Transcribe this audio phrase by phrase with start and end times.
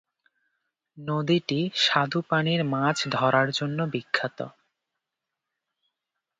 [0.97, 4.39] নদীটি স্বাদুপানির মাছ ধরার জন্য বিখ্যাত।